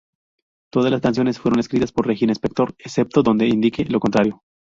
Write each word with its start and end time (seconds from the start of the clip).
Todas 0.73 0.91
las 0.91 0.99
canciones 0.99 1.37
fueron 1.37 1.59
escritas 1.59 1.91
por 1.91 2.07
Regina 2.07 2.33
Spektor, 2.33 2.73
excepto 2.79 3.21
donde 3.21 3.47
se 3.47 3.53
indique 3.53 3.85
lo 3.85 3.99
contrario. 3.99 4.41